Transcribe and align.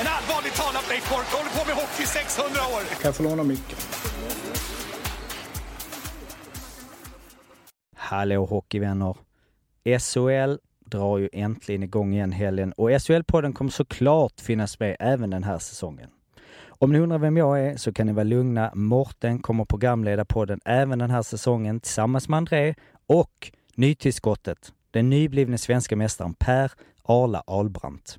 En 0.00 0.06
allvarligt 0.06 0.56
talat 0.56 0.88
Leif 0.88 1.10
Boork 1.10 1.26
håller 1.36 1.50
på 1.58 1.66
med 1.68 1.74
hockey 1.74 2.02
i 2.02 2.06
600 2.06 2.60
år! 2.74 2.82
Kan 2.90 3.08
jag 3.08 3.16
få 3.16 3.22
låna 3.22 3.42
micken? 3.42 3.78
Hallå 7.96 8.44
hockeyvänner! 8.44 9.16
SHL 9.98 10.58
drar 10.84 11.18
ju 11.18 11.28
äntligen 11.32 11.82
igång 11.82 12.14
igen 12.14 12.32
helgen 12.32 12.72
och 12.72 12.90
SHL-podden 12.90 13.52
kommer 13.52 13.70
såklart 13.70 14.40
finnas 14.40 14.80
med 14.80 14.96
även 15.00 15.30
den 15.30 15.44
här 15.44 15.58
säsongen. 15.58 16.10
Om 16.68 16.92
ni 16.92 16.98
undrar 16.98 17.18
vem 17.18 17.36
jag 17.36 17.60
är 17.60 17.76
så 17.76 17.92
kan 17.92 18.06
ni 18.06 18.12
vara 18.12 18.24
lugna. 18.24 18.70
Morten 18.74 19.38
kommer 19.38 19.64
programleda 19.64 20.24
podden 20.24 20.60
även 20.64 20.98
den 20.98 21.10
här 21.10 21.22
säsongen 21.22 21.80
tillsammans 21.80 22.28
med 22.28 22.36
André 22.36 22.74
och 23.06 23.52
nytillskottet, 23.74 24.72
den 24.90 25.10
nyblivne 25.10 25.58
svenska 25.58 25.96
mästaren 25.96 26.34
Per 26.34 26.72
Arla 27.02 27.42
Albrandt. 27.46 28.18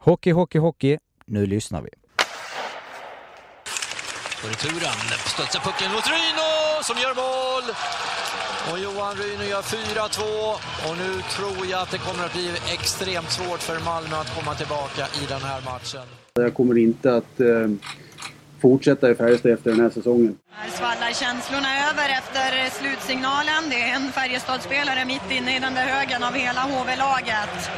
Hockey, 0.00 0.32
hockey, 0.32 0.58
hockey. 0.58 0.98
Nu 1.26 1.46
lyssnar 1.46 1.82
vi. 1.82 1.88
På 4.42 4.48
returen 4.48 4.98
studsar 5.26 5.60
pucken 5.60 5.92
mot 5.92 6.06
Ryno 6.06 6.50
som 6.82 6.96
gör 6.96 7.14
mål. 7.14 7.74
Och 8.72 8.78
Johan 8.78 9.16
Ryno 9.16 9.44
gör 9.44 9.62
4-2 9.62 10.22
och 10.90 10.96
nu 10.98 11.22
tror 11.36 11.66
jag 11.70 11.80
att 11.82 11.90
det 11.90 11.98
kommer 11.98 12.24
att 12.24 12.32
bli 12.32 12.52
extremt 12.72 13.30
svårt 13.30 13.62
för 13.62 13.80
Malmö 13.84 14.16
att 14.16 14.34
komma 14.38 14.54
tillbaka 14.54 15.06
i 15.22 15.26
den 15.28 15.42
här 15.42 15.60
matchen. 15.64 16.06
Jag 16.34 16.54
kommer 16.54 16.78
inte 16.78 17.16
att 17.16 17.40
eh, 17.40 17.68
fortsätta 18.60 19.10
i 19.10 19.14
Färjestad 19.14 19.52
efter 19.52 19.70
den 19.70 19.80
här 19.80 19.90
säsongen. 19.90 20.36
Här 20.50 20.70
svallar 20.70 21.12
känslorna 21.12 21.68
över 21.90 22.08
efter 22.20 22.70
slutsignalen. 22.70 23.62
Det 23.70 23.80
är 23.82 23.94
en 23.94 24.12
Färjestadspelare 24.12 25.04
mitt 25.04 25.30
inne 25.30 25.56
i 25.56 25.60
den 25.60 25.74
där 25.74 25.86
högen 25.86 26.22
av 26.24 26.34
hela 26.34 26.60
HV-laget. 26.60 27.70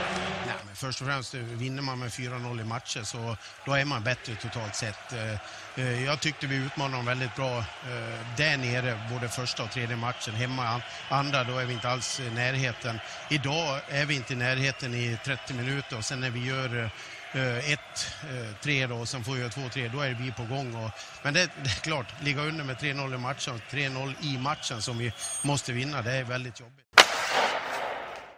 Först 0.80 1.00
och 1.00 1.06
främst 1.06 1.34
vinner 1.34 1.82
man 1.82 1.98
med 1.98 2.08
4-0 2.08 2.60
i 2.60 2.64
matcher 2.64 3.02
så 3.02 3.36
då 3.66 3.72
är 3.72 3.84
man 3.84 4.02
bättre 4.02 4.34
totalt 4.34 4.74
sett. 4.74 5.12
Eh, 5.12 5.32
eh, 5.76 6.04
jag 6.04 6.20
tyckte 6.20 6.46
vi 6.46 6.56
utmanade 6.56 6.96
dem 6.96 7.06
väldigt 7.06 7.36
bra 7.36 7.58
eh, 7.58 8.36
där 8.36 8.56
nere, 8.56 9.00
både 9.12 9.28
första 9.28 9.62
och 9.62 9.70
tredje 9.70 9.96
matchen. 9.96 10.34
Hemma 10.34 10.82
andra, 11.08 11.44
då 11.44 11.58
är 11.58 11.64
vi 11.64 11.72
inte 11.72 11.88
alls 11.88 12.20
i 12.20 12.30
närheten. 12.30 12.98
Idag 13.30 13.80
är 13.88 14.06
vi 14.06 14.14
inte 14.14 14.32
i 14.32 14.36
närheten 14.36 14.94
i 14.94 15.18
30 15.24 15.54
minuter 15.54 15.98
och 15.98 16.04
sen 16.04 16.20
när 16.20 16.30
vi 16.30 16.46
gör 16.46 16.90
1-3 17.32 18.88
då 18.88 18.96
och 18.96 19.08
sen 19.08 19.24
får 19.24 19.32
vi 19.32 19.40
göra 19.40 19.50
2-3, 19.50 19.92
då 19.92 20.00
är 20.00 20.14
vi 20.14 20.32
på 20.32 20.44
gång. 20.44 20.74
Och, 20.74 20.90
men 21.22 21.34
det, 21.34 21.50
det, 21.62 21.70
är 21.70 21.82
klart, 21.82 22.06
ligga 22.22 22.42
under 22.42 22.64
med 22.64 22.76
3-0 22.76 23.14
i 23.14 23.18
matchen, 23.18 23.60
3-0 23.70 24.14
i 24.20 24.38
matchen 24.38 24.82
som 24.82 24.98
vi 24.98 25.12
måste 25.42 25.72
vinna, 25.72 26.02
det 26.02 26.12
är 26.12 26.24
väldigt 26.24 26.60
jobbigt. 26.60 26.86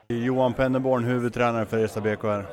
Johan 0.08 0.54
Penneborn, 0.54 1.04
huvudtränare 1.04 1.66
för 1.66 1.84
Ersta 1.84 2.00
BK 2.00 2.22
här. 2.22 2.46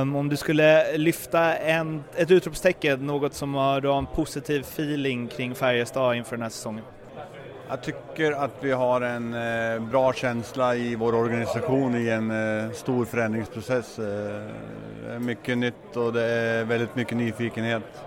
Um, 0.00 0.16
om 0.16 0.28
du 0.28 0.36
skulle 0.36 0.96
lyfta 0.96 1.56
en, 1.56 2.04
ett 2.16 2.30
utropstecken, 2.30 3.06
något 3.06 3.34
som 3.34 3.54
har, 3.54 3.80
du 3.80 3.88
har 3.88 3.98
en 3.98 4.06
positiv 4.06 4.60
feeling 4.60 5.28
kring 5.28 5.54
Färjestad 5.54 6.16
inför 6.16 6.36
den 6.36 6.42
här 6.42 6.50
säsongen? 6.50 6.84
Jag 7.68 7.82
tycker 7.82 8.32
att 8.32 8.50
vi 8.60 8.72
har 8.72 9.00
en 9.00 9.34
eh, 9.34 9.88
bra 9.90 10.12
känsla 10.12 10.76
i 10.76 10.94
vår 10.94 11.14
organisation 11.14 11.94
i 11.94 12.08
en 12.08 12.30
eh, 12.30 12.70
stor 12.70 13.04
förändringsprocess. 13.04 13.98
Eh, 13.98 14.04
det 15.04 15.14
är 15.14 15.18
mycket 15.18 15.58
nytt 15.58 15.96
och 15.96 16.12
det 16.12 16.24
är 16.24 16.64
väldigt 16.64 16.96
mycket 16.96 17.16
nyfikenhet. 17.16 18.04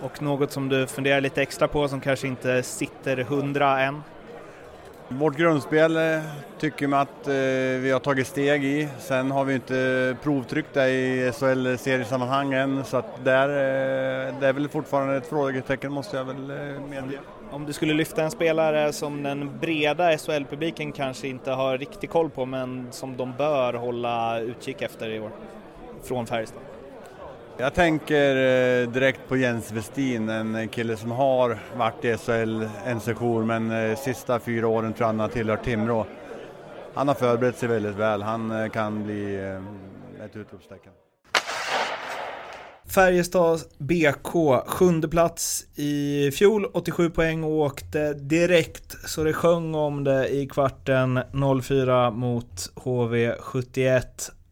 Och 0.00 0.22
något 0.22 0.52
som 0.52 0.68
du 0.68 0.86
funderar 0.86 1.20
lite 1.20 1.42
extra 1.42 1.68
på 1.68 1.88
som 1.88 2.00
kanske 2.00 2.26
inte 2.26 2.62
sitter 2.62 3.16
hundra 3.16 3.80
än? 3.80 4.02
Vårt 5.18 5.36
grundspel 5.36 5.96
eh, 5.96 6.20
tycker 6.58 6.86
man 6.86 7.00
att 7.00 7.28
eh, 7.28 7.34
vi 7.80 7.90
har 7.92 8.00
tagit 8.00 8.26
steg 8.26 8.64
i. 8.64 8.88
Sen 8.98 9.30
har 9.30 9.44
vi 9.44 9.54
inte 9.54 10.16
provtryckt 10.22 10.74
det 10.74 10.90
i 10.90 11.32
SHL-seriesammanhang 11.32 12.52
än 12.52 12.84
så 12.84 12.96
att 12.96 13.24
där, 13.24 13.48
eh, 13.48 14.34
det 14.40 14.46
är 14.46 14.52
väl 14.52 14.68
fortfarande 14.68 15.16
ett 15.16 15.26
frågetecken 15.26 15.92
måste 15.92 16.16
jag 16.16 16.24
väl 16.24 16.52
medge. 16.90 17.18
Om 17.50 17.66
du 17.66 17.72
skulle 17.72 17.94
lyfta 17.94 18.22
en 18.22 18.30
spelare 18.30 18.92
som 18.92 19.22
den 19.22 19.58
breda 19.58 20.18
SHL-publiken 20.18 20.92
kanske 20.92 21.28
inte 21.28 21.50
har 21.50 21.78
riktig 21.78 22.10
koll 22.10 22.30
på 22.30 22.46
men 22.46 22.86
som 22.90 23.16
de 23.16 23.32
bör 23.38 23.74
hålla 23.74 24.40
utkik 24.40 24.82
efter 24.82 25.10
i 25.10 25.20
år 25.20 25.30
från 26.02 26.26
Färjestad? 26.26 26.62
Jag 27.62 27.74
tänker 27.74 28.36
eh, 28.36 28.88
direkt 28.88 29.20
på 29.28 29.36
Jens 29.36 29.72
Westin, 29.72 30.28
en 30.28 30.68
kille 30.68 30.96
som 30.96 31.10
har 31.10 31.58
varit 31.76 32.04
i 32.04 32.16
SHL 32.16 32.68
en 32.86 33.00
session 33.00 33.46
men 33.46 33.70
eh, 33.70 33.98
sista 33.98 34.38
fyra 34.38 34.68
åren 34.68 34.92
tror 34.92 35.02
jag 35.02 35.06
han 35.06 35.20
har 35.20 35.28
tillhört 35.28 35.64
Timrå. 35.64 36.06
Han 36.94 37.08
har 37.08 37.14
förberett 37.14 37.56
sig 37.56 37.68
väldigt 37.68 37.96
väl, 37.96 38.22
han 38.22 38.50
eh, 38.50 38.68
kan 38.68 39.04
bli 39.04 39.36
ett 40.24 40.36
utropstecken. 40.36 40.92
Färjestad 42.86 43.60
BK, 43.78 44.32
sjunde 44.66 45.08
plats 45.08 45.66
i 45.74 46.30
fjol, 46.30 46.66
87 46.72 47.10
poäng 47.10 47.44
och 47.44 47.50
åkte 47.50 48.14
direkt 48.14 49.08
så 49.08 49.24
det 49.24 49.32
sjöng 49.32 49.74
om 49.74 50.04
det 50.04 50.28
i 50.28 50.46
kvarten 50.46 51.20
04 51.62 52.10
mot 52.10 52.72
HV71. 52.74 54.02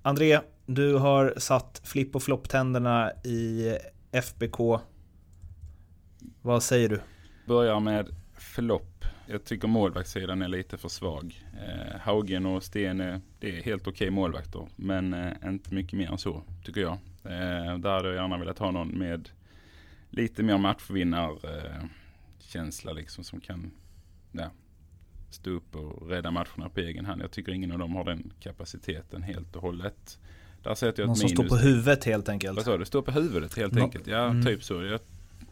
André, 0.02 0.40
du 0.74 0.94
har 0.94 1.34
satt 1.36 1.82
flipp 1.84 2.14
och 2.14 2.22
flopptänderna 2.22 3.12
i 3.24 3.76
FBK. 4.12 4.80
Vad 6.42 6.62
säger 6.62 6.88
du? 6.88 7.00
Börjar 7.46 7.80
med 7.80 8.08
flopp. 8.38 9.04
Jag 9.26 9.44
tycker 9.44 9.68
målvaktssidan 9.68 10.42
är 10.42 10.48
lite 10.48 10.78
för 10.78 10.88
svag. 10.88 11.44
Eh, 11.66 12.00
Haugen 12.00 12.46
och 12.46 12.62
Sten 12.62 13.00
är, 13.00 13.20
det 13.38 13.58
är 13.58 13.62
helt 13.62 13.82
okej 13.82 13.92
okay 13.92 14.10
målvakter. 14.10 14.68
Men 14.76 15.14
eh, 15.14 15.32
inte 15.44 15.74
mycket 15.74 15.98
mer 15.98 16.10
än 16.10 16.18
så 16.18 16.42
tycker 16.64 16.80
jag. 16.80 16.98
Eh, 17.24 17.78
där 17.78 17.90
hade 17.90 18.08
jag 18.08 18.16
gärna 18.16 18.38
velat 18.38 18.58
ha 18.58 18.70
någon 18.70 18.88
med 18.88 19.28
lite 20.10 20.42
mer 20.42 20.58
matchvinnarkänsla 20.58 22.90
eh, 22.90 22.96
liksom 22.96 23.24
som 23.24 23.40
kan 23.40 23.70
ja, 24.32 24.50
stå 25.30 25.50
upp 25.50 25.76
och 25.76 26.08
rädda 26.08 26.30
matcherna 26.30 26.68
på 26.74 26.80
egen 26.80 27.06
hand. 27.06 27.22
Jag 27.22 27.30
tycker 27.30 27.52
ingen 27.52 27.72
av 27.72 27.78
dem 27.78 27.94
har 27.94 28.04
den 28.04 28.32
kapaciteten 28.40 29.22
helt 29.22 29.56
och 29.56 29.62
hållet. 29.62 30.18
Där 30.62 30.74
sätter 30.74 31.02
jag 31.02 31.06
Någon 31.06 31.16
som 31.16 31.28
står 31.28 31.44
på 31.44 31.56
huvudet 31.56 32.04
helt 32.04 32.28
enkelt. 32.28 32.56
Vad 32.56 32.64
sa 32.64 32.78
du? 32.78 32.84
Står 32.84 33.02
på 33.02 33.10
huvudet 33.10 33.56
helt 33.56 33.74
no. 33.74 33.80
enkelt. 33.80 34.06
Ja, 34.06 34.24
mm. 34.24 34.44
typ 34.44 34.64
så. 34.64 34.82
Jag, 34.82 35.00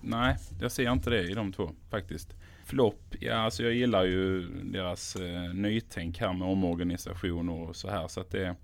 nej, 0.01 0.37
jag 0.61 0.73
ser 0.73 0.93
inte 0.93 1.11
det 1.11 1.23
i 1.23 1.35
de 1.35 1.53
två 1.53 1.71
faktiskt. 1.91 2.35
Flopp, 2.65 3.15
ja 3.21 3.35
alltså 3.35 3.63
jag 3.63 3.73
gillar 3.73 4.05
ju 4.05 4.49
deras 4.63 5.17
eh, 5.17 5.55
nytänk 5.55 6.19
här 6.19 6.33
med 6.33 6.49
omorganisation 6.49 7.49
och 7.49 7.77
så 7.77 7.91
här. 7.91 8.09
Så 8.09 8.21
att 8.21 8.31
det, 8.31 8.57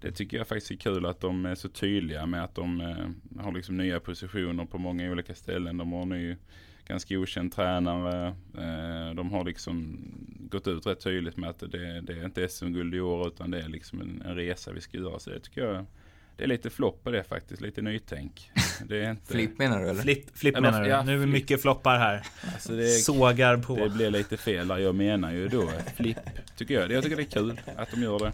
det 0.00 0.12
tycker 0.12 0.36
jag 0.36 0.48
faktiskt 0.48 0.70
är 0.70 0.76
kul 0.76 1.06
att 1.06 1.20
de 1.20 1.46
är 1.46 1.54
så 1.54 1.68
tydliga 1.68 2.26
med 2.26 2.44
att 2.44 2.54
de 2.54 2.80
eh, 2.80 3.42
har 3.44 3.52
liksom 3.52 3.76
nya 3.76 4.00
positioner 4.00 4.64
på 4.64 4.78
många 4.78 5.10
olika 5.10 5.34
ställen. 5.34 5.76
De 5.76 5.92
har 5.92 6.04
ny 6.04 6.36
ganska 6.86 7.18
okänd 7.18 7.52
tränare. 7.52 8.26
Eh, 8.58 9.14
de 9.14 9.30
har 9.30 9.44
liksom 9.44 9.98
gått 10.50 10.68
ut 10.68 10.86
rätt 10.86 11.00
tydligt 11.00 11.36
med 11.36 11.50
att 11.50 11.58
det, 11.58 12.00
det 12.00 12.12
är 12.12 12.24
inte 12.24 12.48
SM-guld 12.48 12.94
i 12.94 13.00
år 13.00 13.28
utan 13.28 13.50
det 13.50 13.60
är 13.60 13.68
liksom 13.68 14.00
en, 14.00 14.22
en, 14.26 14.34
resa 14.34 14.72
vi 14.72 14.80
ska 14.80 14.98
göra. 14.98 15.18
Så 15.18 15.30
det 15.30 15.40
tycker 15.40 15.64
jag 15.64 15.86
det 16.36 16.44
är 16.44 16.48
lite 16.48 16.70
flopp 16.70 17.04
på 17.04 17.10
det 17.10 17.24
faktiskt, 17.24 17.62
lite 17.62 17.82
nytänk. 17.82 18.50
Det 18.88 19.04
är 19.04 19.10
inte... 19.10 19.32
Flipp 19.32 19.58
menar 19.58 19.80
du 19.80 19.88
eller? 19.88 20.02
Flipp, 20.02 20.38
flipp 20.38 20.60
menar 20.60 20.82
du? 20.82 20.88
Ja, 20.88 21.02
nu 21.02 21.14
är 21.14 21.18
det 21.18 21.26
mycket 21.26 21.62
floppar 21.62 21.98
här. 21.98 22.26
Alltså 22.54 22.72
det, 22.72 22.88
Sågar 22.88 23.56
på. 23.56 23.76
Det 23.76 23.88
blir 23.88 24.10
lite 24.10 24.36
fel 24.36 24.68
där. 24.68 24.78
Jag 24.78 24.94
menar 24.94 25.32
ju 25.32 25.48
då 25.48 25.70
flipp, 25.96 26.18
tycker 26.56 26.74
jag. 26.74 26.90
Jag 26.90 27.02
tycker 27.02 27.16
det 27.16 27.22
är 27.22 27.24
kul 27.24 27.60
att 27.76 27.90
de 27.90 28.02
gör 28.02 28.18
det. 28.18 28.32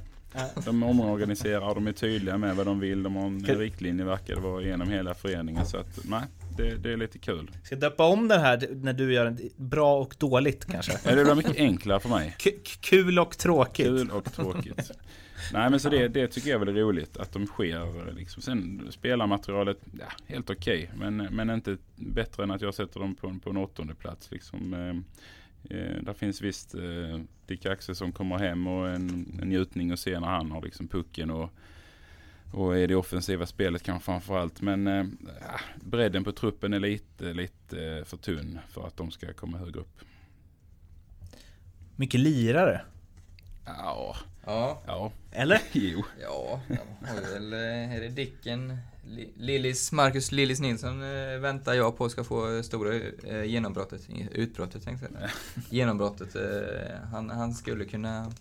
De 0.65 0.83
omorganiserar, 0.83 1.75
de 1.75 1.87
är 1.87 1.93
tydliga 1.93 2.39
med 2.39 2.57
vad 2.57 2.67
de 2.67 2.81
vill. 2.81 3.03
De 3.03 3.17
har 3.17 3.27
en 3.27 3.41
riktlinje 3.41 4.05
verkar 4.05 4.35
det 4.35 4.41
vara 4.41 4.63
genom 4.63 4.91
hela 4.91 5.15
föreningen. 5.15 5.67
Så 5.67 5.77
att 5.77 5.99
nej, 6.05 6.23
det, 6.57 6.77
det, 6.77 6.93
är 6.93 6.97
lite 6.97 7.19
kul. 7.19 7.51
Ska 7.63 7.75
jag 7.75 7.81
döpa 7.81 8.05
om 8.05 8.29
den 8.29 8.41
här 8.41 8.69
när 8.71 8.93
du 8.93 9.13
gör 9.13 9.27
en 9.27 9.39
bra 9.57 9.99
och 9.99 10.15
dåligt 10.19 10.67
kanske? 10.67 10.93
Ja, 11.05 11.15
det 11.15 11.25
blir 11.25 11.35
mycket 11.35 11.57
enklare 11.57 12.01
för 12.01 12.09
mig. 12.09 12.37
K 12.45 12.51
kul 12.81 13.19
och 13.19 13.39
tråkigt. 13.39 13.87
Kul 13.87 14.11
och 14.11 14.33
tråkigt. 14.33 14.93
Nej 15.53 15.71
men 15.71 15.81
så 15.81 15.89
det, 15.89 16.09
det 16.09 16.27
tycker 16.27 16.51
jag 16.51 16.61
är 16.61 16.67
väl 16.67 16.75
roligt 16.75 17.17
att 17.17 17.33
de 17.33 17.47
sker. 17.47 18.13
Liksom. 18.13 18.43
Sen 18.43 18.87
spelarmaterialet, 18.91 19.79
ja, 19.99 20.07
helt 20.27 20.51
okej. 20.51 20.91
Okay, 20.95 21.11
men, 21.11 21.35
men 21.35 21.51
inte 21.51 21.77
bättre 21.97 22.43
än 22.43 22.51
att 22.51 22.61
jag 22.61 22.75
sätter 22.75 23.01
dem 23.01 23.15
på, 23.15 23.39
på 23.45 23.51
en 23.51 23.57
åttonde 23.57 23.95
plats. 23.95 24.31
Liksom. 24.31 24.75
Eh, 24.75 25.77
eh 25.77 26.03
där 26.03 26.13
finns 26.13 26.41
visst 26.41 26.75
eh, 26.75 27.21
Dick 27.47 27.67
Axelsson 27.67 28.13
kommer 28.13 28.39
hem 28.39 28.67
och 28.67 28.89
en, 28.89 29.39
en 29.43 29.49
njutning 29.49 29.91
att 29.91 30.01
se 30.01 30.21
när 30.21 30.29
han 30.29 30.51
har 30.51 30.63
liksom 30.63 30.89
pucken 30.89 31.31
och, 31.31 31.51
och 32.53 32.79
är 32.79 32.89
det 32.89 32.95
offensiva 32.95 33.47
spelet 33.47 33.83
kanske 33.83 34.05
framförallt. 34.05 34.61
Men 34.61 34.87
eh, 34.87 35.05
bredden 35.75 36.25
på 36.25 36.33
truppen 36.33 36.73
är 36.73 36.81
lite, 36.81 37.25
lite 37.33 37.85
eh, 37.85 38.05
för 38.05 38.17
tunn 38.17 38.59
för 38.69 38.87
att 38.87 38.97
de 38.97 39.11
ska 39.11 39.33
komma 39.33 39.59
högre 39.59 39.81
upp. 39.81 40.01
Mycket 41.97 42.21
lirare. 42.21 42.81
Ja. 43.65 44.17
Ja. 44.45 44.83
ja. 44.87 45.13
Eller? 45.33 45.61
jo. 45.73 46.05
Ja, 46.21 46.61
väl, 47.33 47.53
eh, 47.53 47.95
är 47.95 48.01
det 48.01 48.09
Dicken, 48.09 48.77
Lillis, 49.37 49.93
Marcus 49.93 50.33
Lillis 50.33 50.61
Nilsson 50.61 51.03
eh, 51.03 51.39
väntar 51.39 51.75
jag 51.75 51.99
på 51.99 52.09
ska 52.09 52.25
få 52.25 52.63
stora 52.63 52.95
genombrottet, 53.45 54.09
utbrottet 54.33 54.85
tänkte 54.85 55.09
jag 55.21 55.31
Genombrottet. 55.71 56.37
Han, 57.13 57.31
han 57.31 57.55
skulle 57.55 57.85
kunna 57.85 58.33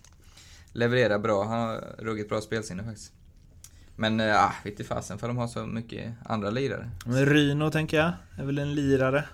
leverera 0.72 1.18
bra, 1.18 1.44
han 1.44 1.60
har 1.60 1.94
ruggigt 1.98 2.28
bra 2.28 2.40
spelsinne 2.40 2.84
faktiskt. 2.84 3.12
Men 4.00 4.18
ja, 4.18 4.44
äh, 4.44 4.64
vet 4.64 4.86
fasen 4.86 5.18
för 5.18 5.28
de 5.28 5.36
har 5.36 5.46
så 5.46 5.66
mycket 5.66 6.14
andra 6.24 6.50
lirare. 6.50 6.90
Men 7.06 7.26
Ryno 7.26 7.70
tänker 7.70 7.96
jag, 7.96 8.12
är 8.38 8.44
väl 8.44 8.58
en 8.58 8.74
lirare? 8.74 9.24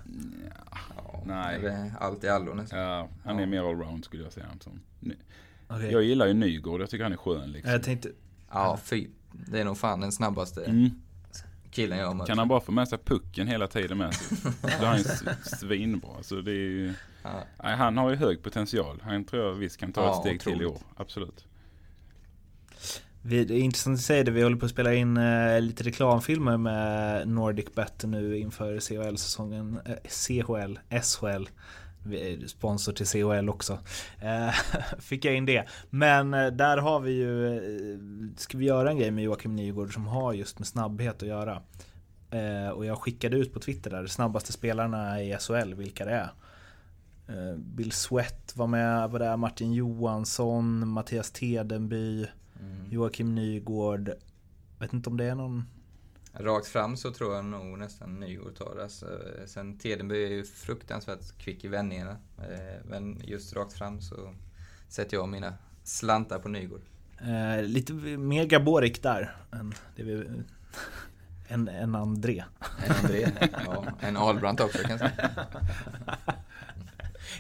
Ja, 0.45 0.79
ja 0.97 1.23
nej. 1.27 1.93
Allt 2.01 2.25
i 2.25 2.29
allo 2.29 2.55
nästan. 2.55 2.79
Ja, 2.79 3.09
han 3.25 3.37
är 3.37 3.41
ja. 3.41 3.47
mer 3.47 3.71
allround 3.71 4.05
skulle 4.05 4.23
jag 4.23 4.33
säga. 4.33 4.47
Som. 4.61 4.81
Okay. 5.69 5.91
Jag 5.91 6.03
gillar 6.03 6.27
ju 6.27 6.35
Nygård, 6.35 6.81
jag 6.81 6.91
tycker 6.91 7.05
han 7.05 7.13
är 7.13 7.17
skön 7.17 7.53
liksom. 7.53 7.73
Jag 7.73 7.83
tänkte... 7.83 8.09
Ja, 8.51 8.79
fy. 8.85 9.07
Det 9.33 9.61
är 9.61 9.65
nog 9.65 9.79
fan 9.79 10.01
den 10.01 10.13
snabbaste 10.13 10.65
mm. 10.65 10.91
killen 11.71 11.99
jag 11.99 12.07
har 12.07 12.15
mött. 12.15 12.27
Kan 12.27 12.39
han 12.39 12.49
bara 12.49 12.61
få 12.61 12.73
med 12.73 12.89
sig 12.89 12.99
pucken 12.99 13.49
hela 13.49 13.67
tiden 13.67 13.99
med 13.99 14.15
sig. 14.15 14.53
Då 14.63 14.69
är 14.69 14.87
han 14.87 14.99
svinbra. 15.45 16.23
Så 16.23 16.41
det 16.41 16.51
är 16.51 16.55
ju... 16.55 16.95
ja. 17.23 17.45
nej, 17.63 17.77
han 17.77 17.97
har 17.97 18.11
ju 18.11 18.17
hög 18.17 18.43
potential. 18.43 19.03
Han 19.03 19.25
tror 19.25 19.45
jag 19.45 19.53
visst 19.53 19.77
kan 19.77 19.93
ta 19.93 20.05
ja, 20.05 20.11
ett 20.11 20.21
steg 20.21 20.37
otroligt. 20.37 20.59
till 20.59 20.67
i 20.67 20.71
år. 20.71 20.81
Absolut. 20.97 21.45
Vi, 23.29 23.45
det 23.45 23.55
är 23.55 23.59
intressant 23.59 23.99
att 23.99 24.05
säga 24.05 24.25
det, 24.25 24.31
vi 24.31 24.43
håller 24.43 24.57
på 24.57 24.65
att 24.65 24.71
spela 24.71 24.95
in 24.95 25.17
eh, 25.17 25.61
lite 25.61 25.85
reklamfilmer 25.85 26.57
med 26.57 27.29
Nordic 27.29 27.75
Bet 27.75 28.05
nu 28.05 28.39
inför 28.39 28.81
CHL-säsongen. 28.81 29.79
Eh, 29.85 29.97
CHL, 30.09 30.79
SHL 31.03 31.47
sponsor 32.47 32.93
till 32.93 33.07
CHL 33.07 33.49
också. 33.49 33.79
Eh, 34.21 34.51
fick 34.99 35.25
jag 35.25 35.37
in 35.37 35.47
det. 35.47 35.65
Men 35.91 36.35
eh, 36.35 36.47
där 36.47 36.77
har 36.77 37.01
vi 37.01 37.13
ju, 37.13 37.57
eh, 37.57 37.99
ska 38.37 38.59
vi 38.59 38.65
göra 38.65 38.91
en 38.91 38.99
grej 38.99 39.11
med 39.11 39.25
Joakim 39.25 39.57
Nygård 39.57 39.95
som 39.95 40.07
har 40.07 40.33
just 40.33 40.59
med 40.59 40.69
snabbhet 40.69 41.23
att 41.23 41.29
göra. 41.29 41.63
Eh, 42.31 42.69
och 42.69 42.87
jag 42.87 42.99
skickade 42.99 43.37
ut 43.37 43.53
på 43.53 43.61
Twitter 43.61 43.91
där, 43.91 44.07
snabbaste 44.07 44.53
spelarna 44.53 45.23
i 45.23 45.37
SHL, 45.41 45.75
vilka 45.75 46.05
det 46.05 46.13
är. 46.13 46.31
Eh, 47.29 47.57
Bill 47.57 47.93
Sweat 47.93 48.53
var 48.57 48.67
med, 48.67 49.11
var 49.11 49.19
där 49.19 49.37
Martin 49.37 49.73
Johansson, 49.73 50.89
Mattias 50.89 51.31
Tedenby, 51.31 52.27
mm. 52.61 52.87
Joakim 52.91 53.35
Nygård. 53.35 54.11
Vet 54.79 54.93
inte 54.93 55.11
om 55.11 55.17
det 55.17 55.25
är 55.25 55.35
någon 55.35 55.65
Rakt 56.39 56.67
fram 56.67 56.97
så 56.97 57.13
tror 57.13 57.35
jag 57.35 57.45
nog 57.45 57.79
nästan 57.79 58.21
Nygård 58.21 58.57
tar 58.57 58.75
det. 58.77 58.83
Alltså, 58.83 59.07
sen 59.47 59.79
Tedenby 59.79 60.25
är 60.25 60.29
ju 60.29 60.45
fruktansvärt 60.45 61.39
kvick 61.39 61.65
i 61.65 61.69
vändningarna. 61.69 62.17
Eh, 62.39 62.85
men 62.85 63.21
just 63.25 63.53
rakt 63.53 63.73
fram 63.73 64.01
så 64.01 64.35
sätter 64.89 65.17
jag 65.17 65.29
mina 65.29 65.55
slantar 65.85 66.39
på 66.39 66.49
Nygård. 66.49 66.81
Eh, 67.21 67.63
lite 67.63 67.93
mer 67.93 68.45
Gaborik 68.45 69.03
där 69.03 69.37
än, 69.53 69.75
det 69.97 70.03
vi, 70.03 70.25
än, 71.49 71.69
än 71.69 71.95
André. 71.95 72.45
En 72.87 72.93
André, 73.03 73.33
ja. 73.67 73.85
En 74.01 74.17
Ahlbrandt 74.17 74.61
också 74.61 74.79
kanske. 74.79 75.13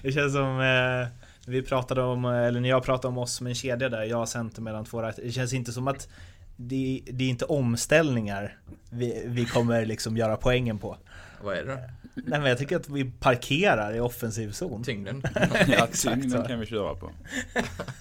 Det 0.02 0.12
känns 0.12 0.32
som 0.32 0.60
eh, 0.60 1.08
vi 1.46 1.62
pratade 1.62 2.02
om, 2.02 2.24
eller 2.24 2.60
när 2.60 2.68
jag 2.68 2.84
pratade 2.84 3.08
om 3.08 3.18
oss 3.18 3.34
som 3.34 3.46
en 3.46 3.54
kedja 3.54 3.88
där, 3.88 4.02
jag 4.02 4.28
center 4.28 4.62
mellan 4.62 4.84
två 4.84 5.02
Det 5.16 5.32
känns 5.32 5.52
inte 5.52 5.72
som 5.72 5.88
att 5.88 6.08
det, 6.56 7.02
det 7.10 7.24
är 7.24 7.28
inte 7.28 7.44
omställningar 7.44 8.58
vi, 8.90 9.22
vi 9.26 9.44
kommer 9.44 9.86
liksom 9.86 10.16
göra 10.16 10.36
poängen 10.36 10.78
på. 10.78 10.96
Vad 11.42 11.56
är 11.56 11.64
det 11.64 11.72
då? 11.72 11.78
Nej 12.14 12.40
men 12.40 12.44
jag 12.44 12.58
tycker 12.58 12.76
att 12.76 12.88
vi 12.88 13.04
parkerar 13.04 13.94
i 13.94 14.00
offensiv 14.00 14.52
zon. 14.52 14.84
Tyngden. 14.84 15.22
ja, 15.66 15.86
tyngden 15.86 16.46
kan 16.46 16.60
vi 16.60 16.66
köra 16.66 16.94
på. 16.94 17.10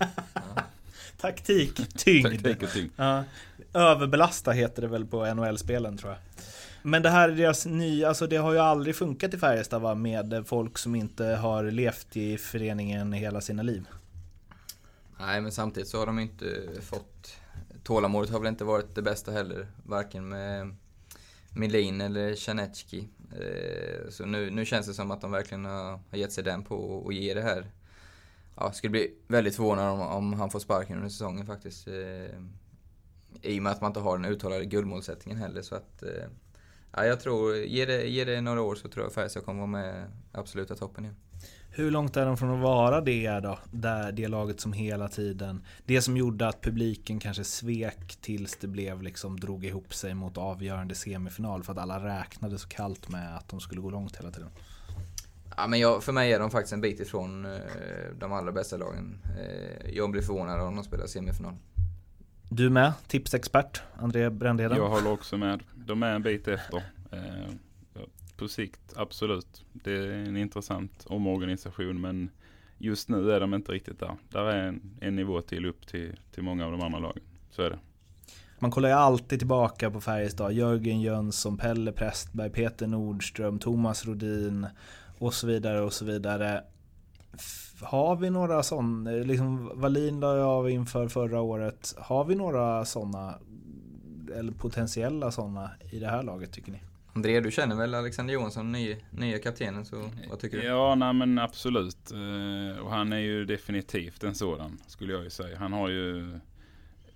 Taktik, 1.21 1.97
tyngd. 1.97 2.25
Taktik 2.25 2.63
och 2.63 2.73
tyngd. 2.73 2.91
Ja. 2.95 3.23
Överbelasta 3.73 4.51
heter 4.51 4.81
det 4.81 4.87
väl 4.87 5.05
på 5.05 5.33
NHL-spelen 5.33 5.97
tror 5.97 6.11
jag. 6.11 6.19
Men 6.87 7.01
det 7.01 7.09
här 7.09 7.29
är 7.29 7.35
deras 7.35 7.65
nya, 7.65 8.07
alltså 8.07 8.27
det 8.27 8.37
har 8.37 8.53
ju 8.53 8.59
aldrig 8.59 8.95
funkat 8.95 9.33
i 9.33 9.37
Färjestad 9.37 9.81
va, 9.81 9.95
med 9.95 10.43
folk 10.47 10.77
som 10.77 10.95
inte 10.95 11.25
har 11.25 11.63
levt 11.63 12.17
i 12.17 12.37
föreningen 12.37 13.13
hela 13.13 13.41
sina 13.41 13.63
liv. 13.63 13.87
Nej 15.19 15.41
men 15.41 15.51
samtidigt 15.51 15.89
så 15.89 15.99
har 15.99 16.05
de 16.05 16.19
inte 16.19 16.45
fått 16.81 17.37
tålamodet 17.83 18.29
har 18.29 18.39
väl 18.39 18.47
inte 18.47 18.63
varit 18.63 18.95
det 18.95 19.01
bästa 19.01 19.31
heller. 19.31 19.67
Varken 19.83 20.29
med 20.29 20.75
Milin 21.49 22.01
eller 22.01 22.35
Chanetski. 22.35 23.07
Eh, 23.31 24.09
så 24.09 24.25
nu, 24.25 24.49
nu 24.49 24.65
känns 24.65 24.87
det 24.87 24.93
som 24.93 25.11
att 25.11 25.21
de 25.21 25.31
verkligen 25.31 25.65
har, 25.65 25.99
gett 26.11 26.31
sig 26.31 26.43
den 26.43 26.63
på 26.63 27.05
att 27.07 27.15
ge 27.15 27.33
det 27.33 27.41
här. 27.41 27.65
Ja, 28.55 28.71
skulle 28.71 28.91
bli 28.91 29.13
väldigt 29.27 29.55
förvånad 29.55 29.91
om, 29.91 30.01
om 30.01 30.33
han 30.33 30.49
får 30.49 30.59
sparken 30.59 30.95
under 30.95 31.09
säsongen 31.09 31.45
faktiskt. 31.45 31.87
Eh, 31.87 31.93
I 33.41 33.59
och 33.59 33.63
med 33.63 33.71
att 33.71 33.81
man 33.81 33.89
inte 33.89 33.99
har 33.99 34.17
den 34.17 34.31
uttalade 34.31 34.65
guldmålsättningen 34.65 35.41
heller. 35.41 35.61
Så 35.61 35.75
att, 35.75 36.03
eh, 36.03 36.29
ja, 36.95 37.05
jag 37.05 37.19
tror, 37.19 37.55
ge 37.55 37.85
det, 37.85 38.07
ge 38.07 38.25
det 38.25 38.41
några 38.41 38.61
år 38.61 38.75
så 38.75 38.87
tror 38.87 39.05
jag 39.05 39.13
Färjestad 39.13 39.45
kommer 39.45 39.59
vara 39.59 39.71
med 39.71 40.05
absoluta 40.31 40.75
toppen 40.75 41.03
igen. 41.03 41.15
Hur 41.77 41.91
långt 41.91 42.17
är 42.17 42.25
de 42.25 42.37
från 42.37 42.49
att 42.49 42.61
vara 42.61 43.01
det 43.01 43.39
då? 43.39 43.59
Där, 43.71 44.11
det 44.11 44.27
laget 44.27 44.59
som 44.59 44.73
hela 44.73 45.07
tiden... 45.07 45.65
Det 45.85 46.01
som 46.01 46.17
gjorde 46.17 46.47
att 46.47 46.61
publiken 46.61 47.19
kanske 47.19 47.43
svek 47.43 48.15
tills 48.21 48.57
det 48.57 48.67
blev 48.67 49.01
liksom 49.01 49.39
drog 49.39 49.65
ihop 49.65 49.93
sig 49.93 50.13
mot 50.13 50.37
avgörande 50.37 50.95
semifinal 50.95 51.63
för 51.63 51.71
att 51.71 51.77
alla 51.77 52.19
räknade 52.19 52.57
så 52.57 52.67
kallt 52.67 53.09
med 53.09 53.37
att 53.37 53.49
de 53.49 53.59
skulle 53.59 53.81
gå 53.81 53.89
långt 53.89 54.17
hela 54.17 54.31
tiden. 54.31 54.49
Ja, 55.57 55.67
men 55.67 55.79
jag, 55.79 56.03
för 56.03 56.11
mig 56.11 56.33
är 56.33 56.39
de 56.39 56.51
faktiskt 56.51 56.73
en 56.73 56.81
bit 56.81 56.99
ifrån 56.99 57.45
eh, 57.45 57.51
de 58.19 58.33
allra 58.33 58.51
bästa 58.51 58.77
lagen. 58.77 59.19
Eh, 59.39 59.89
jag 59.95 60.11
blir 60.11 60.21
förvånad 60.21 60.61
om 60.61 60.75
de 60.75 60.83
spelar 60.83 61.07
semifinal. 61.07 61.53
Du 62.55 62.69
med? 62.69 62.93
Tipsexpert, 63.07 63.81
André 63.97 64.29
Brändheden? 64.29 64.77
Jag 64.77 64.89
håller 64.89 65.11
också 65.11 65.37
med. 65.37 65.63
De 65.75 66.03
är 66.03 66.15
en 66.15 66.21
bit 66.21 66.47
efter. 66.47 66.77
Eh, 67.11 67.51
på 68.37 68.47
sikt, 68.47 68.93
absolut. 68.95 69.65
Det 69.73 69.91
är 69.91 70.11
en 70.11 70.37
intressant 70.37 71.05
omorganisation 71.05 72.01
men 72.01 72.29
just 72.77 73.09
nu 73.09 73.31
är 73.31 73.39
de 73.39 73.53
inte 73.53 73.71
riktigt 73.71 73.99
där. 73.99 74.15
Där 74.29 74.45
är 74.45 74.67
en, 74.67 74.81
en 75.01 75.15
nivå 75.15 75.41
till 75.41 75.65
upp 75.65 75.87
till, 75.87 76.19
till 76.31 76.43
många 76.43 76.65
av 76.65 76.71
de 76.71 76.81
andra 76.81 76.99
lagen. 76.99 77.23
Så 77.51 77.61
är 77.61 77.69
det. 77.69 77.79
Man 78.59 78.71
kollar 78.71 78.89
ju 78.89 78.95
alltid 78.95 79.39
tillbaka 79.39 79.91
på 79.91 80.01
Färjestad. 80.01 80.53
Jörgen 80.53 81.01
Jönsson, 81.01 81.57
Pelle 81.57 81.91
Prästberg, 81.91 82.49
Peter 82.49 82.87
Nordström, 82.87 83.59
Thomas 83.59 84.05
Rodin 84.05 84.67
och 85.17 85.33
så 85.33 85.47
vidare 85.47 85.81
och 85.81 85.93
så 85.93 86.05
vidare. 86.05 86.63
Har 87.81 88.15
vi 88.15 88.29
några 88.29 88.63
sådana, 88.63 89.11
liksom 89.11 89.79
Wallin 89.79 90.19
la 90.19 90.37
jag 90.37 90.47
av 90.47 90.69
inför 90.69 91.07
förra 91.07 91.41
året. 91.41 91.95
Har 91.97 92.25
vi 92.25 92.35
några 92.35 92.85
sådana, 92.85 93.39
eller 94.35 94.51
potentiella 94.51 95.31
sådana 95.31 95.71
i 95.91 95.99
det 95.99 96.07
här 96.07 96.23
laget 96.23 96.51
tycker 96.51 96.71
ni? 96.71 96.79
André, 97.13 97.39
du 97.39 97.51
känner 97.51 97.75
väl 97.75 97.93
Alexander 97.93 98.33
Johansson, 98.33 98.71
nya, 98.71 98.95
nya 99.09 99.39
kaptenen, 99.39 99.85
så 99.85 100.09
vad 100.29 100.39
tycker 100.39 100.57
du? 100.57 100.63
Ja, 100.63 100.95
nej 100.95 101.13
men 101.13 101.39
absolut. 101.39 102.11
Eh, 102.11 102.83
och 102.83 102.91
han 102.91 103.13
är 103.13 103.17
ju 103.17 103.45
definitivt 103.45 104.23
en 104.23 104.35
sådan, 104.35 104.77
skulle 104.87 105.13
jag 105.13 105.23
ju 105.23 105.29
säga. 105.29 105.57
Han 105.57 105.73
har 105.73 105.89
ju 105.89 106.39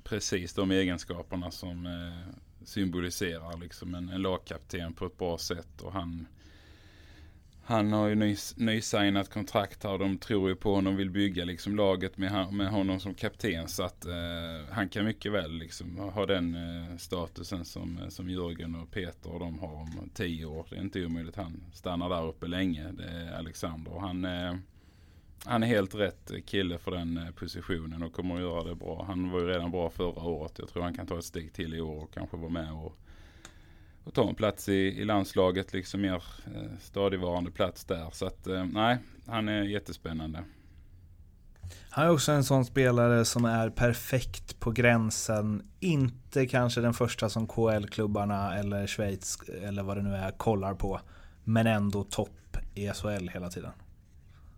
precis 0.03 0.53
de 0.53 0.71
egenskaperna 0.71 1.51
som 1.51 1.85
eh, 1.85 2.33
symboliserar 2.63 3.57
liksom 3.57 3.95
en, 3.95 4.09
en 4.09 4.21
lagkapten 4.21 4.93
på 4.93 5.05
ett 5.05 5.17
bra 5.17 5.37
sätt. 5.37 5.81
Och 5.81 5.93
han, 5.93 6.27
han 7.69 7.93
har 7.93 8.07
ju 8.07 8.15
nys, 8.15 8.57
nysignat 8.57 9.29
kontrakt 9.29 9.83
här 9.83 9.91
och 9.91 9.99
de 9.99 10.17
tror 10.17 10.49
ju 10.49 10.55
på 10.55 10.75
honom 10.75 10.93
och 10.93 10.99
vill 10.99 11.09
bygga 11.09 11.45
liksom 11.45 11.75
laget 11.75 12.17
med, 12.17 12.53
med 12.53 12.69
honom 12.69 12.99
som 12.99 13.13
kapten. 13.13 13.67
Så 13.67 13.83
att 13.83 14.05
eh, 14.05 14.13
han 14.71 14.89
kan 14.89 15.05
mycket 15.05 15.31
väl 15.31 15.51
liksom 15.51 15.97
ha 15.97 16.25
den 16.25 16.55
eh, 16.55 16.97
statusen 16.97 17.65
som, 17.65 17.97
eh, 17.97 18.09
som 18.09 18.29
Jörgen 18.29 18.75
och 18.75 18.91
Peter 18.91 19.31
och 19.31 19.39
de 19.39 19.59
har 19.59 19.73
om 19.73 20.09
tio 20.13 20.45
år. 20.45 20.65
Det 20.69 20.75
är 20.75 20.81
inte 20.81 21.05
omöjligt. 21.05 21.35
Han 21.35 21.63
stannar 21.73 22.09
där 22.09 22.27
uppe 22.27 22.47
länge. 22.47 22.91
Det 22.91 23.03
är 23.03 23.37
Alexander. 23.37 23.93
Och 23.93 24.01
han, 24.01 24.25
eh, 24.25 24.55
han 25.45 25.63
är 25.63 25.67
helt 25.67 25.95
rätt 25.95 26.31
kille 26.45 26.77
för 26.77 26.91
den 26.91 27.17
eh, 27.17 27.31
positionen 27.31 28.03
och 28.03 28.13
kommer 28.13 28.35
att 28.35 28.41
göra 28.41 28.63
det 28.63 28.75
bra. 28.75 29.03
Han 29.07 29.31
var 29.31 29.39
ju 29.39 29.47
redan 29.47 29.71
bra 29.71 29.89
förra 29.89 30.23
året. 30.23 30.59
Jag 30.59 30.69
tror 30.69 30.83
han 30.83 30.93
kan 30.93 31.07
ta 31.07 31.17
ett 31.17 31.25
steg 31.25 31.53
till 31.53 31.73
i 31.73 31.81
år 31.81 32.03
och 32.03 32.13
kanske 32.13 32.37
vara 32.37 32.49
med 32.49 32.71
och, 32.73 32.97
och 34.03 34.13
ta 34.13 34.29
en 34.29 34.35
plats 34.35 34.69
i, 34.69 34.73
i 34.73 35.05
landslaget. 35.05 35.73
Liksom 35.73 36.01
mer 36.01 36.23
eh, 36.55 36.77
stadigvarande 36.79 37.51
plats 37.51 37.85
där. 37.85 38.09
Så 38.11 38.25
att 38.25 38.47
eh, 38.47 38.65
nej, 38.65 38.97
han 39.27 39.49
är 39.49 39.63
jättespännande. 39.63 40.43
Han 41.89 42.05
är 42.05 42.11
också 42.11 42.31
en 42.31 42.43
sån 42.43 42.65
spelare 42.65 43.25
som 43.25 43.45
är 43.45 43.69
perfekt 43.69 44.59
på 44.59 44.71
gränsen. 44.71 45.69
Inte 45.79 46.47
kanske 46.47 46.81
den 46.81 46.93
första 46.93 47.29
som 47.29 47.47
KL-klubbarna 47.47 48.57
eller 48.57 48.87
Schweiz 48.87 49.37
eller 49.61 49.83
vad 49.83 49.97
det 49.97 50.03
nu 50.03 50.15
är 50.15 50.31
kollar 50.31 50.73
på. 50.73 51.01
Men 51.43 51.67
ändå 51.67 52.03
topp 52.03 52.57
i 52.75 52.87
SHL 52.87 53.29
hela 53.29 53.49
tiden. 53.49 53.71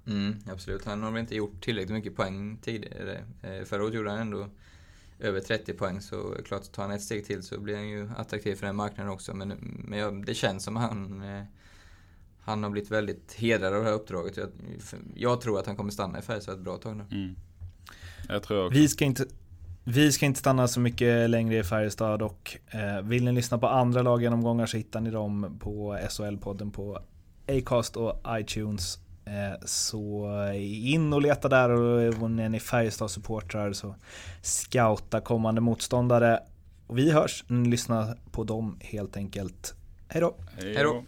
Mm, 0.07 0.35
absolut. 0.51 0.85
Han 0.85 1.03
har 1.03 1.11
väl 1.11 1.19
inte 1.19 1.35
gjort 1.35 1.63
tillräckligt 1.63 1.93
mycket 1.93 2.15
poäng 2.15 2.57
tidigare. 2.57 3.23
Eh, 3.41 3.65
förra 3.65 3.83
året 3.83 3.93
gjorde 3.93 4.09
han 4.09 4.19
ändå 4.19 4.49
över 5.21 5.39
30 5.39 5.73
poäng, 5.73 6.01
så 6.01 6.35
klart 6.45 6.71
tar 6.71 6.83
han 6.83 6.91
ett 6.91 7.01
steg 7.01 7.25
till 7.25 7.43
så 7.43 7.59
blir 7.59 7.75
han 7.75 7.87
ju 7.89 8.09
attraktiv 8.17 8.55
för 8.55 8.65
den 8.65 8.75
marknaden 8.75 9.11
också. 9.11 9.33
Men, 9.33 9.47
men 9.87 9.99
jag, 9.99 10.25
det 10.25 10.33
känns 10.33 10.63
som 10.63 10.75
han, 10.75 11.21
eh, 11.21 11.43
han 12.41 12.63
har 12.63 12.69
blivit 12.69 12.91
väldigt 12.91 13.33
hedrad 13.33 13.73
av 13.73 13.83
det 13.83 13.89
här 13.89 13.95
uppdraget. 13.95 14.37
Jag, 14.37 14.49
jag 15.15 15.41
tror 15.41 15.59
att 15.59 15.65
han 15.65 15.75
kommer 15.75 15.91
stanna 15.91 16.19
i 16.19 16.21
Färjestad 16.21 16.55
ett 16.55 16.61
bra 16.61 16.77
tag 16.77 16.97
nu. 16.97 17.03
Mm. 17.11 17.35
Jag 18.27 18.43
tror 18.43 18.65
också. 18.65 18.79
Vi 18.79 18.87
ska 18.87 19.05
inte... 19.05 19.25
Vi 19.83 20.11
ska 20.11 20.25
inte 20.25 20.39
stanna 20.39 20.67
så 20.67 20.79
mycket 20.79 21.29
längre 21.29 21.57
i 21.57 21.63
Färjestad 21.63 22.21
och 22.21 22.57
eh, 22.67 23.01
vill 23.01 23.23
ni 23.23 23.31
lyssna 23.31 23.57
på 23.57 23.67
andra 23.67 24.01
laggenomgångar 24.01 24.65
så 24.65 24.77
hittar 24.77 25.01
ni 25.01 25.11
dem 25.11 25.57
på 25.59 25.97
SHL-podden 26.09 26.71
på 26.71 26.99
Acast 27.47 27.97
och 27.97 28.21
iTunes. 28.29 28.99
Eh, 29.25 29.65
så 29.65 30.27
in 30.63 31.13
och 31.13 31.21
leta 31.21 31.49
där 31.49 31.69
och 31.69 32.31
när 32.31 32.49
ni 32.49 32.59
Färjestad-supportrar 32.59 33.73
så 33.73 33.95
scouta 34.41 35.21
kommande 35.21 35.61
motståndare. 35.61 36.39
Och 36.87 36.97
vi 36.97 37.11
hörs, 37.11 37.43
lyssna 37.47 38.15
på 38.31 38.43
dem 38.43 38.79
helt 38.81 39.17
enkelt. 39.17 39.75
Hej 40.07 40.21
då! 40.21 40.35
Hej 40.57 40.83
då! 40.83 41.03